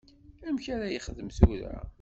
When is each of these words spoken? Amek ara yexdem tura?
Amek 0.47 0.65
ara 0.75 0.93
yexdem 0.93 1.29
tura? 1.37 1.73